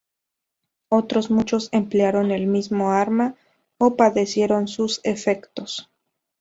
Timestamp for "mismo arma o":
2.47-3.95